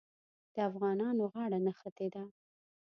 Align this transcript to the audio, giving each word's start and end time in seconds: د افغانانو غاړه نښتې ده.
د 0.53 0.55
افغانانو 0.69 1.23
غاړه 1.33 1.57
نښتې 1.65 2.07
ده. 2.13 2.23